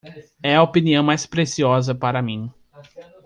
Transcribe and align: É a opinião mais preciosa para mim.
É 0.41 0.55
a 0.55 0.63
opinião 0.63 1.03
mais 1.03 1.27
preciosa 1.27 1.93
para 1.93 2.23
mim. 2.23 2.51